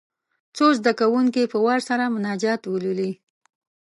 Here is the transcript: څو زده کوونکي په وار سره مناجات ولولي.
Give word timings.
څو 0.55 0.65
زده 0.79 0.91
کوونکي 0.99 1.43
په 1.51 1.57
وار 1.65 1.79
سره 1.89 2.13
مناجات 2.15 2.61
ولولي. 2.65 3.11